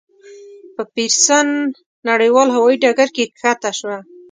په 0.75 0.83
پېرسن 0.93 1.47
نړیوال 2.09 2.47
هوایي 2.55 2.77
ډګر 2.83 3.09
کې 3.15 3.23
کښته 3.37 3.71
شوه. 3.79 3.97